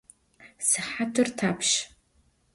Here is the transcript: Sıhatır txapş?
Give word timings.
Sıhatır 0.69 1.27
txapş? 1.37 1.71